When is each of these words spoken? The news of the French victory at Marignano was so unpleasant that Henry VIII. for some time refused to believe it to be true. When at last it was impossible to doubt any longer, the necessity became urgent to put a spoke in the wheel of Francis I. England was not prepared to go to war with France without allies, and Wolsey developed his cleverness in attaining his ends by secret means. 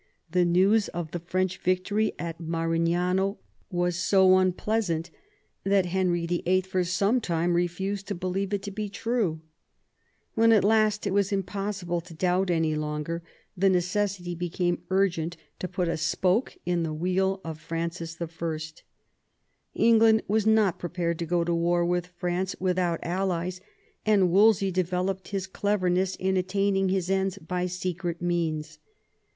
The 0.31 0.45
news 0.45 0.87
of 0.87 1.11
the 1.11 1.19
French 1.19 1.59
victory 1.59 2.13
at 2.17 2.39
Marignano 2.39 3.37
was 3.69 3.95
so 3.97 4.39
unpleasant 4.39 5.11
that 5.63 5.85
Henry 5.85 6.25
VIII. 6.25 6.61
for 6.61 6.83
some 6.83 7.21
time 7.21 7.53
refused 7.53 8.07
to 8.07 8.15
believe 8.15 8.51
it 8.51 8.63
to 8.63 8.71
be 8.71 8.89
true. 8.89 9.41
When 10.33 10.51
at 10.53 10.63
last 10.63 11.05
it 11.05 11.13
was 11.13 11.31
impossible 11.31 12.01
to 12.01 12.15
doubt 12.15 12.49
any 12.49 12.73
longer, 12.73 13.21
the 13.55 13.69
necessity 13.69 14.33
became 14.33 14.81
urgent 14.89 15.37
to 15.59 15.67
put 15.67 15.87
a 15.87 15.97
spoke 15.97 16.57
in 16.65 16.81
the 16.81 16.93
wheel 16.95 17.39
of 17.45 17.59
Francis 17.59 18.19
I. 18.19 18.27
England 19.75 20.23
was 20.27 20.47
not 20.47 20.79
prepared 20.79 21.19
to 21.19 21.27
go 21.27 21.43
to 21.43 21.53
war 21.53 21.85
with 21.85 22.07
France 22.07 22.55
without 22.59 22.99
allies, 23.03 23.61
and 24.03 24.31
Wolsey 24.31 24.71
developed 24.71 25.27
his 25.27 25.45
cleverness 25.45 26.15
in 26.15 26.37
attaining 26.37 26.89
his 26.89 27.07
ends 27.11 27.37
by 27.37 27.67
secret 27.67 28.19
means. 28.19 28.79